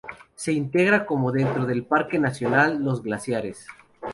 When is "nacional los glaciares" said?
2.17-3.67